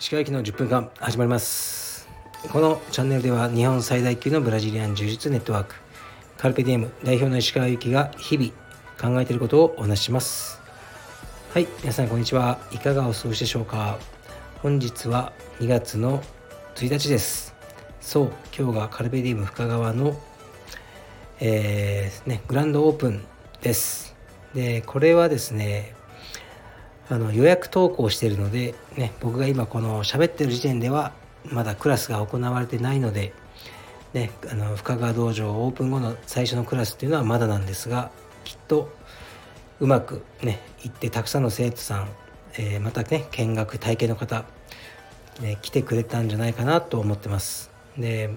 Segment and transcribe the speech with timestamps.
[0.00, 2.08] 石川駅の10分間始まります。
[2.52, 5.76] このチャンネルでは日本最大級のブラジリアン柔術ネットワーク
[6.36, 8.50] カルペディエム代表の石川由紀が日々
[9.00, 10.60] 考えていることをお話しします。
[11.54, 12.58] はい皆さんこんにちは。
[12.72, 13.96] いかがお過ごしでしょうか？
[14.60, 16.20] 本日は2月の
[16.74, 17.54] 1日です。
[18.00, 20.16] そう今日がカルペディエム深川の
[21.38, 23.24] えー、ねグランドオープン
[23.62, 24.14] です。
[24.54, 25.94] でこれはですね
[27.08, 31.12] あの予約投稿しているので、ね、僕が今この喋ってる時点では
[31.44, 33.32] まだクラスが行われてないので、
[34.14, 38.10] ね、あの深川道場オープン後の最初のクラスっていうのはまだなんですが
[38.44, 38.92] きっと
[39.80, 42.08] うまくね行ってたくさんの生徒さん、
[42.58, 44.44] えー、またね見学体験の方、
[45.40, 47.70] ね、来てくれたんじゃないかなと思ってます。
[47.96, 48.30] で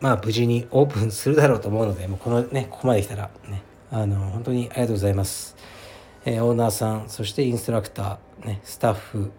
[0.00, 5.56] まあ無事にオープンするだろうと思うのでもうこのねここまで来たらねあの本当にありがとうございます。
[6.24, 9.32] えオーナーさんそしてインストラクター、ね、スタッフ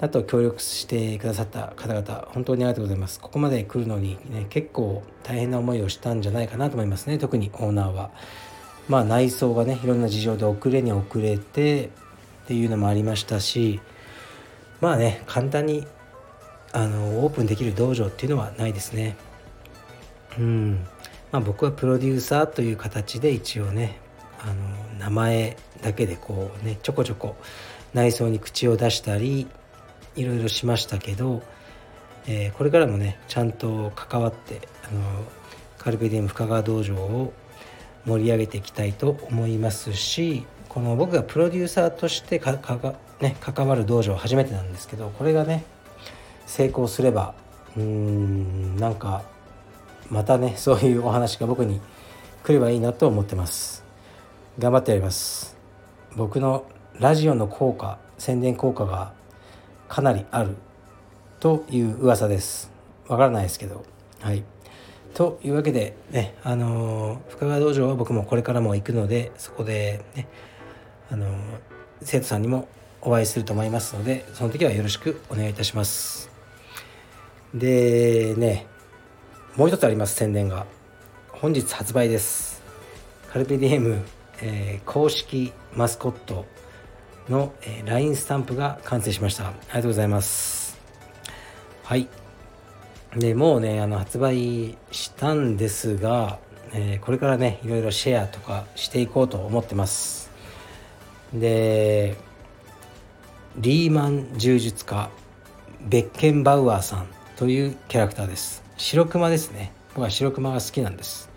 [0.00, 3.20] あと協力してくださった方々本当にありがとうございます。
[3.20, 7.18] ここまで来るのに、ね、結構大変な思いをしたんじゃないかなと思いますね。
[7.18, 8.10] 特にオーナーは。
[8.88, 11.90] まあ内装がねいろんな事情で遅れに遅れてっ
[12.46, 13.80] ていうのもありましたし
[14.80, 15.86] まあね簡単に
[16.72, 19.16] あのオープンできる道場っていうのはないですね。
[20.38, 20.86] うん。
[21.32, 23.98] まあ僕はプロデューサーという形で一応ね
[24.40, 24.54] あの
[24.98, 27.36] 名前だけでこうねちょこちょこ
[27.94, 29.46] 内装に口を出したり
[30.16, 31.42] いろいろしましたけど、
[32.26, 35.00] えー、これからもねちゃんと関わってあの
[35.78, 37.32] カルペディウム深川道場を
[38.04, 45.64] 盛り上げていきたいと思いますしこの僕がプロデューサーとしてかか、ね、関わる道場初めてなんですけどこれがね
[46.46, 47.34] 成功すれば
[47.76, 49.22] うーんなんか
[50.10, 51.80] またねそういうお話が僕に
[52.42, 53.84] 来ればいいなと思ってます。
[54.58, 55.56] 頑張ってやります。
[56.16, 56.64] 僕の
[56.98, 59.12] ラジオの効果宣伝効果が
[59.88, 60.56] かなりある
[61.40, 62.70] という噂です。
[63.06, 63.84] わからないですけど。
[64.20, 64.44] はい。
[65.14, 70.28] というわけでねあの深川道場は僕もこれからも行くのでそこでね
[71.10, 71.26] あの
[72.02, 72.68] 生徒さんにも
[73.00, 76.30] お会いすると思いますのでその時はよろしくお願いいたします。
[77.54, 78.66] でね
[79.56, 80.66] もう一つあります宣伝が。
[81.32, 82.62] 本日発売です。
[83.30, 84.04] カルペディエム
[84.40, 86.46] えー、公式マスコット
[87.28, 89.48] の、えー、LINE スタンプが完成しました。
[89.48, 90.78] ありがとうございます。
[91.82, 92.08] はい。
[93.16, 96.38] でもうねあの発売したんですが、
[96.72, 100.30] えー、これからねいろいろシェアとかしていこうと思ってます。
[101.32, 102.16] で
[103.56, 105.10] リーマン柔術家
[105.80, 108.67] ベッケンバウアーさんというキャラクターです。
[108.78, 109.72] 白熊ですね。
[109.94, 111.28] 僕は白熊が好きなんです、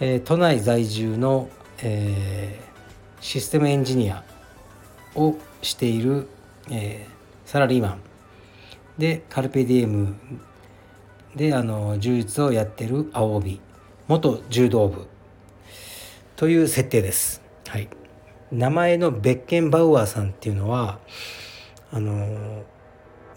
[0.00, 1.48] えー、都内在住の
[1.82, 4.22] えー、システムエンジニア
[5.14, 6.28] をしている、
[6.70, 8.00] えー、サラリーマン。
[8.98, 10.14] でカルペディエム。
[11.34, 13.60] であの柔術をやってる青帯。
[14.08, 15.06] 元柔道部。
[16.36, 17.42] という設定です。
[17.66, 17.88] はい、
[18.50, 20.98] 名前のベッケンバウアーさんっていうのは
[21.92, 22.64] あの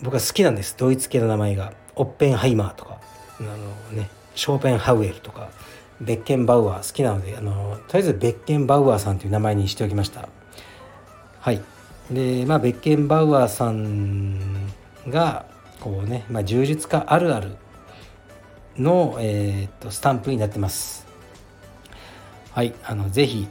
[0.01, 0.75] 僕は好きなんです。
[0.77, 1.73] ドイツ系の名前が。
[1.95, 2.99] オッペンハイマーとか
[3.39, 3.57] あの、
[3.97, 5.49] ね、ショーペンハウエルとか
[6.01, 10.27] ベッケンバウアー好きなのであのとりあえずベッケンバウアーさんという名前にしておきました。
[11.39, 11.61] はい。
[12.11, 14.67] でまあベッケンバウアーさん
[15.07, 15.45] が
[15.79, 17.55] こうね、まあ、柔術家あるある
[18.77, 21.05] の、えー、っとスタンプになってます。
[22.51, 22.73] はい。
[22.83, 23.47] あのぜひ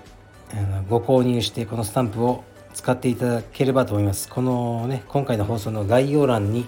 [0.52, 2.44] あのご購入してこのスタンプを
[2.74, 4.28] 使っていただければと思います。
[4.28, 6.66] このね今回の放送の概要欄に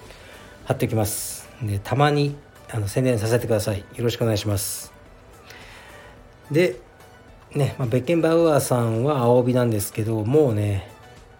[0.65, 1.44] 貼っておきます。
[1.61, 2.35] でたまに
[2.71, 3.79] あの宣伝させてください。
[3.79, 4.93] よろしくお願いします。
[6.51, 6.79] で
[7.53, 10.91] ね、まあ、ベッケンバウアーさんは青帯なんですけどもうね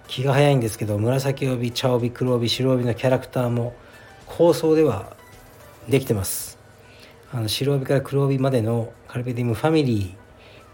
[0.07, 3.75] 気が早いんですけど紫帯茶帯黒帯白帯のキャラクターも
[4.25, 5.15] 構想では
[5.89, 6.57] できてます。
[7.31, 10.15] あの白帯から黒帯までのカルペディムファミリ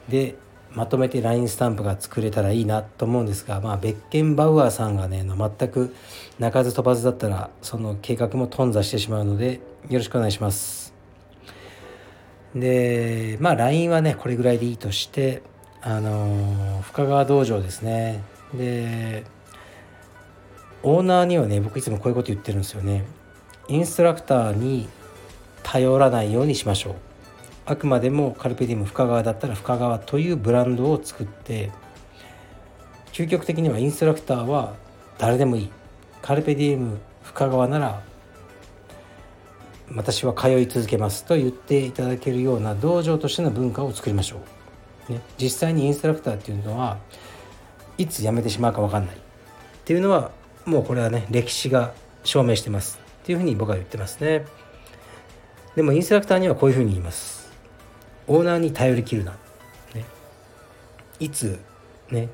[0.08, 0.35] ーで
[0.74, 5.94] まとめて LINE スタンプが作れたらいいなと思うんですが、まあ、ベッケンバウアーさんがね全く
[6.40, 9.59] 鳴かず飛ばずだったらその計画も頓挫してしまうので
[9.90, 10.94] よろしくお願いします。
[12.56, 15.41] でまあ LINE はねこれぐらいでいいとして
[15.82, 18.23] あの深川道場ですね。
[18.53, 19.23] で
[20.84, 23.06] オーナーにはね僕いつもこういうこと言ってるんですよね。
[23.68, 24.90] インストラクターに
[25.64, 26.96] 頼らないようにしましょう。
[27.66, 31.72] あくまでもカルペディウム深川だったら深川というブランドを作って
[33.11, 34.75] 究極的にはインストラクターは
[35.17, 35.72] 誰でもいい。
[36.22, 38.02] カルペディウム深川なら
[39.93, 44.37] 私は通い続けますと言っていただけるような道場としての文化を作りましょ
[45.09, 45.13] う。
[45.13, 46.97] ね、実際にインストラクターっていうのは
[47.97, 49.16] いつ辞めてしまうか分かんない。
[49.16, 49.19] っ
[49.84, 50.31] ていうのは
[50.66, 51.93] もうこれはね歴史が
[52.23, 52.99] 証明してます。
[53.23, 54.46] っていうふうに僕は言ってますね。
[55.75, 57.41] でもインストラクターにはこういうふうに言います。
[58.28, 59.32] オーナーに頼りきるな、
[59.94, 60.06] ね、
[61.20, 61.59] いつ
[62.09, 62.29] ね。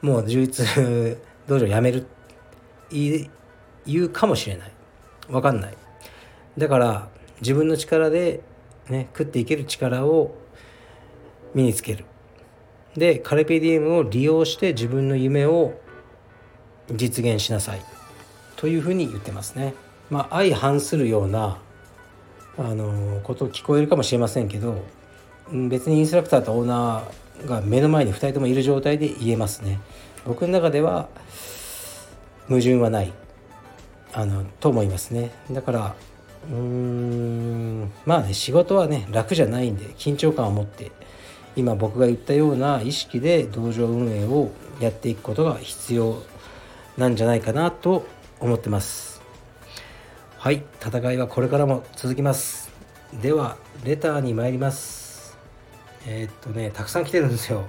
[0.00, 0.66] もう充実
[1.46, 2.06] 道場辞める。
[2.90, 4.70] 言うかもしれない。
[5.28, 5.74] 分かんない。
[6.56, 7.08] だから
[7.40, 8.40] 自分の力で
[8.88, 10.34] ね食っていける力を
[11.54, 12.04] 身につける。
[12.96, 15.74] でカルペディエムを利用して自分の夢を
[16.90, 17.80] 実現しなさい。
[18.56, 19.74] というふうに言ってますね。
[20.10, 21.58] まあ相反するような
[22.58, 24.84] あのこと聞こえるかもしれませんけど
[25.52, 29.80] 別にインストラクターとオーナーが目の前に2人ともいる状態で言えますね。
[30.26, 31.08] 僕の中では
[32.48, 33.12] 矛盾はない
[34.12, 35.30] あのと思いますね。
[35.50, 35.94] だから
[36.50, 40.90] うーんまあね仕事はね楽じゃないんで緊張感を持って
[41.56, 44.50] 今僕が言ったような意識で道場運営を
[44.80, 46.22] やっていくことが必要
[46.96, 48.06] なんじゃないかなと
[48.40, 49.17] 思ってます
[50.48, 52.70] はい戦いはこれからも続きます。
[53.20, 55.36] ではレターに参ります。
[56.06, 57.66] えー、っとねたくさん来てるんですよ。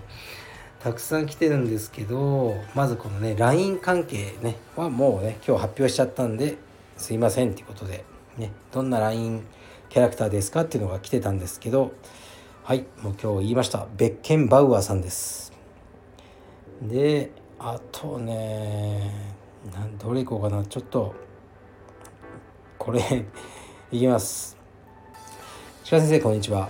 [0.80, 6.56] たくさん来てるんですけどまずこのね LINE 関係ねはもうね今日発表しちゃったんで
[6.96, 8.06] すいませんっていうことで
[8.38, 9.44] ねどんな LINE
[9.90, 11.92] キャラクターですかっていうのが来てたんですけど
[12.64, 13.88] はいもう今日言いました。
[13.98, 15.52] ベッケンバウアーさんです。
[16.82, 19.36] であとね
[20.02, 20.64] どれいこうかな。
[20.64, 21.28] ちょっと
[22.80, 23.26] これ
[23.92, 24.58] いきます。
[25.84, 26.70] 石川先生こんにちは。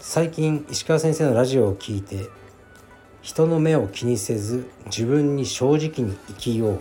[0.00, 2.28] 最近石川先生のラジオを聞いて
[3.22, 6.80] 人の目を気にせず自分に正直に生きよう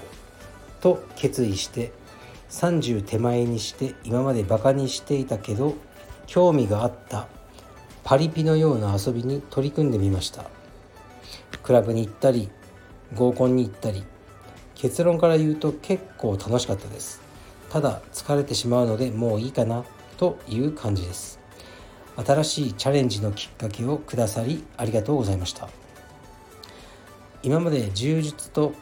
[0.82, 1.94] と決意して
[2.50, 5.76] 30手前にして今までバカにしていたけど
[6.26, 7.28] 興味があった
[8.04, 10.46] パリピのような遊びに取り組んでみました。
[11.62, 12.50] クラブに行ったり
[13.14, 14.04] 合コンに行ったり
[14.74, 17.23] 結論から言うと結構楽しかったです。
[17.74, 19.84] ただ疲れてしまうのでもういいかな
[20.18, 21.40] という感じです。
[22.24, 25.68] 新しいチャレンジのきっかけをくださりありがとうございました。
[27.42, 28.76] 今まで充実と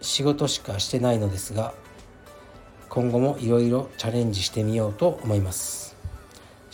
[0.00, 1.74] 仕事しかしてないのですが
[2.88, 5.94] 今後もいろいろチャレンジしてみようと思います。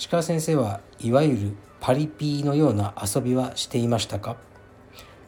[0.08, 4.36] 鹿先生はいわゆるパリピーのような遊びはしていましたか？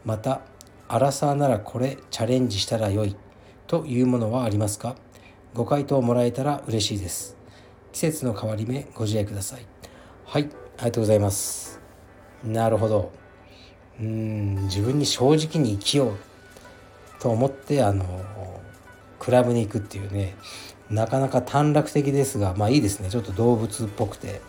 [0.05, 0.43] また
[0.87, 3.17] アラサーならこれチャレンジしたらよい
[3.67, 4.95] というものはありますか？
[5.57, 7.35] ご回答もらえたら嬉しいです。
[7.91, 9.65] 季節の変わり目ご自愛ください。
[10.27, 11.81] はいありがとうございます。
[12.45, 13.11] なるほど。
[13.99, 16.17] うん自分に正直に生きよう
[17.23, 18.05] と思ってあの
[19.19, 20.37] クラブに行くっていうね
[20.91, 23.09] なかなか短絡的ですがまあいいですね。
[23.09, 24.43] ちょっと動物っぽくて。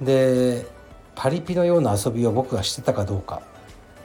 [0.00, 0.66] で
[1.14, 3.42] パリピのような遊びを僕がしてたかどうか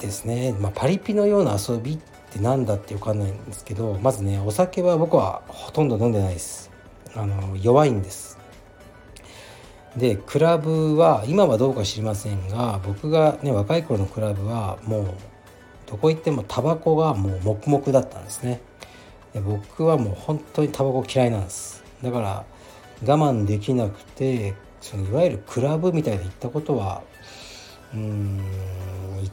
[0.01, 1.99] ですね、まあ、パリピのような遊びっ
[2.33, 6.71] て何だって分かんないんですけどまずねお酒は僕はほとんど飲んでないです。
[7.15, 8.39] あの弱いんです。
[9.95, 15.13] でクラブは今はどうか知りませんが僕がね若い頃のクラブはもう
[15.85, 18.61] どこ行ってもタバコがもう黙々だったんですね。
[19.33, 21.83] で僕はもう本当にタバコ嫌いなんです。
[22.01, 22.45] だから
[23.05, 27.03] 我慢できなくてそのいわゆるクラブみたいで行ったことは
[27.93, 28.41] うん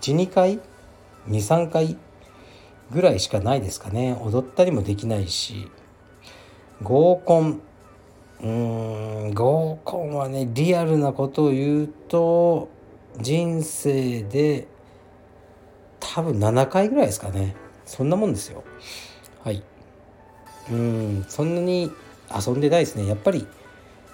[0.00, 0.60] 12回
[1.28, 1.96] ？23回
[2.90, 4.16] ぐらいしかないですかね。
[4.20, 5.70] 踊ったりもできないし。
[6.82, 7.60] 合コン。
[8.42, 12.70] うん合コンはねリアルなことを言うと
[13.18, 14.66] 人生で
[16.00, 17.54] 多分7回ぐらいですかね。
[17.84, 18.64] そんなもんですよ。
[19.44, 19.62] はい。
[20.70, 21.90] うんそんなに
[22.34, 23.06] 遊んでないですね。
[23.06, 23.46] やっぱり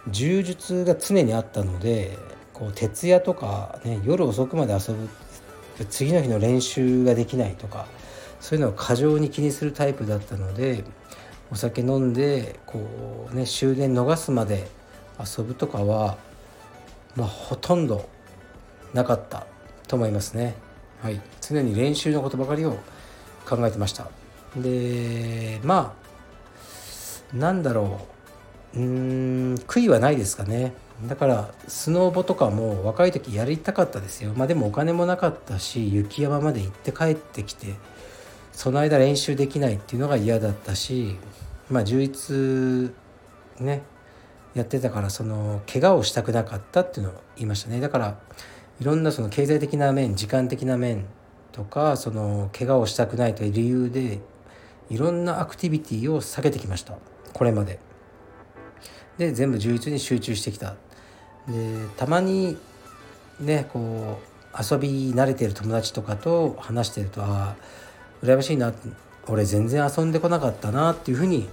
[0.09, 2.18] 柔術が常にあったので
[2.52, 5.09] こう徹夜とか、ね、夜遅くまで遊ぶ
[5.90, 7.87] 次の日の練習ができないとか
[8.40, 10.84] そういうのを過剰に気にするタイプだったので
[11.50, 14.68] お酒飲んでこう、ね、終電逃すまで
[15.18, 16.18] 遊ぶとかは、
[17.14, 18.08] まあ、ほとんど
[18.92, 19.46] なかった
[19.86, 20.54] と思いますね。
[21.02, 22.78] はい、常に練習のことばかりを
[23.48, 24.08] 考えてました。
[24.56, 25.94] でま
[27.32, 28.06] あなんだろ
[28.74, 30.72] ううーん悔いはないですかね
[31.06, 37.74] だからスノーボとかも若い時やりたかったですよまあでもお金もなかったし雪山まで行って帰ってきて
[38.56, 41.18] その間練習できないっていうのが嫌だったし
[41.70, 42.90] まあ充実
[43.60, 43.82] ね
[44.54, 47.80] やってたからその怪我をしたくなかったっていうのを言いましたね。
[47.80, 48.18] だから
[48.80, 51.04] いろんなその経済的な面時間的な面
[51.52, 54.20] とかその怪我をしたくないという理由で
[54.88, 56.96] いろんなアクティビティを避けてきました。
[57.34, 57.78] これまで。
[59.18, 60.76] で全部充実に集中してきた。
[61.46, 62.56] でたまに
[63.38, 67.54] ねこう遊び慣れてる友達とかと話してるとあ
[68.23, 68.73] 羨ましいな
[69.28, 71.49] 俺全然遊んでこなかったなっていうふうに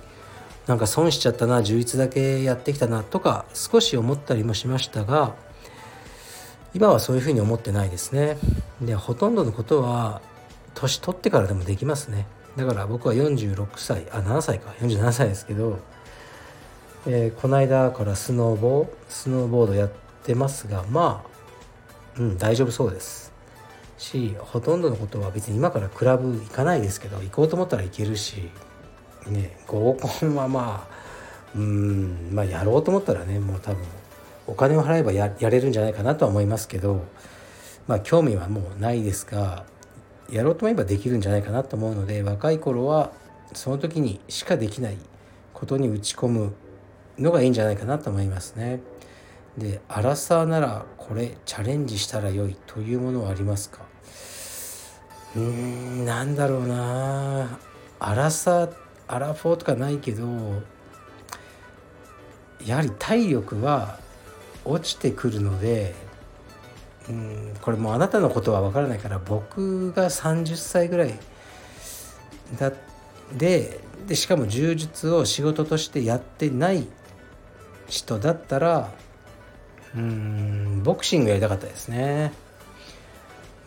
[0.67, 5.36] なんか損しちゃったな充実だけやってきたなとか少し思ったりもしましたが
[6.74, 8.38] 今はそういうふうに思ってないですね。
[8.82, 10.22] でほとんどのことは
[10.74, 12.25] 年取ってからでもできますね。
[12.55, 14.74] だから僕は46歳あ7歳か。
[14.79, 15.77] 47歳ですけど、
[17.05, 19.91] えー、この間からスノーボースノーボードやっ
[20.24, 21.24] てますがま
[22.17, 23.32] あうん大丈夫そうです。
[23.97, 28.50] しほとんどのことは別に今からクラブ行かないですけど行こうと思ったら行けるし
[29.27, 31.03] ね合コンはまあ
[31.55, 33.83] うんまあやろうと思ったらねもう多分
[34.47, 37.05] お金を払えばやれるんじゃないかなとは思いますけど
[37.88, 39.65] まあ興味はもうないですが
[40.29, 43.12] やろうと思えばできるんじゃないかなと思うので若い頃は
[43.53, 44.97] その時にしかできない
[45.53, 46.53] ことに打ち込む
[47.19, 48.79] のがいいんじゃないかなと思いますね。
[49.57, 53.79] でアラサーならこれチャレンジしたら良いというものはありますか？
[55.36, 57.60] うーんなんだろうな。
[58.00, 58.74] アラサー
[59.07, 60.25] アラフォーとかないけど
[62.65, 64.00] やはり体力は
[64.65, 65.93] 落ちてくるので
[67.10, 71.19] うんこれもうあなたのことは分からないから僕が30歳ぐらい
[72.57, 72.72] だ
[73.33, 76.88] ででしかも柔術を仕事としてやってない
[77.88, 78.91] 人だったら
[79.95, 82.33] うんボクシングやりたかったですね。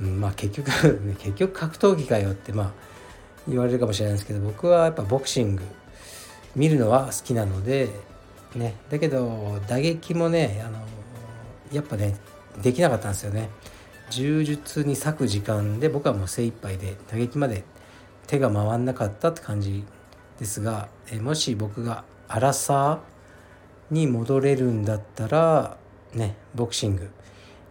[0.01, 2.73] うんまあ結局 結局格闘技かよってまあ
[3.49, 5.63] 言われるかもしれないですけど僕はやっぱボクシング
[6.55, 7.89] 見るのは好きなので
[8.55, 10.79] ねだけど打撃もねあの
[11.73, 12.17] やっぱね
[12.63, 13.51] できなかったんですよね
[14.11, 17.65] 柔術に割く時間で僕はもう精一杯で打撃まで
[18.27, 19.85] 手が回んなかったって感じ
[20.39, 25.77] ですがえもし僕がアラサーに戻れるんだったら
[26.17, 27.11] ねボクシング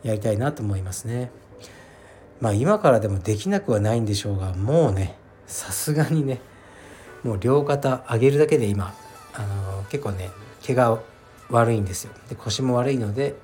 [0.04, 1.32] やりたいなと思いますね。
[2.42, 5.16] まあ今からでもできなくはないんでしょうがもうね
[5.48, 6.40] さすがにね
[7.24, 8.94] もう両肩上げるだけで今
[9.34, 10.30] あの結構ね
[10.62, 11.00] 毛が
[11.50, 12.14] 悪いんですよ。
[12.30, 13.36] で腰も悪いので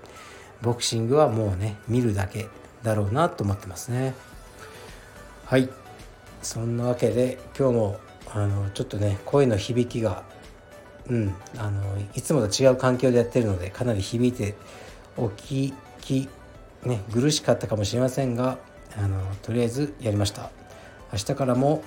[0.62, 2.48] ボクシングはもうね見るだけ
[2.84, 4.14] だろうなと思ってますね。
[5.46, 5.70] はい。
[6.42, 8.00] そんなわけで今日も
[8.34, 10.24] あのちょっとね声の響きが
[11.10, 11.82] うんあの
[12.16, 14.56] いつもと違う環境でやってるのでかなり響いて
[15.18, 16.30] お聞き
[16.84, 18.58] ね苦しかったかもしれませんが
[18.98, 20.50] あのとりあえずやりました。
[21.12, 21.84] 明日からも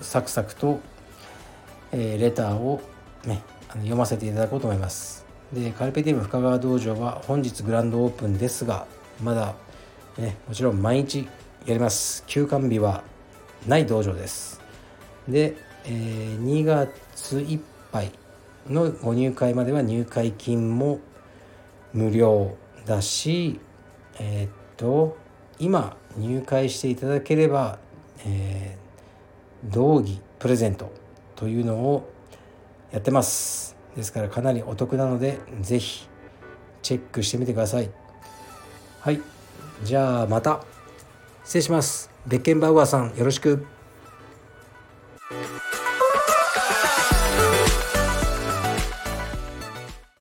[0.00, 0.80] サクサクと、
[1.92, 2.82] えー、レターを
[3.24, 5.24] ねあの読ませていただこうと思います。
[5.52, 8.86] でカルペディウム深川道場は本日グランドオープンですが
[9.22, 9.54] まだ
[10.18, 11.28] ねもちろん毎日
[11.66, 12.24] やります。
[12.26, 13.04] 休館日は
[13.66, 14.60] ない道場です。
[15.28, 17.60] で、えー、2月いっ
[17.92, 18.12] ぱい
[18.68, 21.00] のご入会までは入会金も
[21.92, 22.56] 無料。
[22.86, 23.60] だし
[24.18, 25.16] えー、っと
[25.58, 27.78] 今入会していただければ
[28.26, 30.92] えー、道義プレゼント
[31.36, 32.10] というのを
[32.92, 33.76] やってます。
[33.96, 36.08] ですからかなりお得なので是非
[36.82, 37.90] チェックしてみてください。
[39.00, 39.20] はい。
[39.82, 40.64] じゃあまた。
[41.44, 42.10] 失礼します。
[42.26, 43.66] ベッケンバウアーさんよろしく。